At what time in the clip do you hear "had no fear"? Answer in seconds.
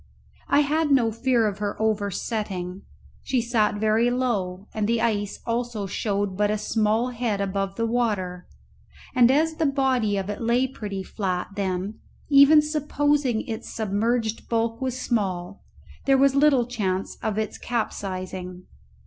0.61-1.45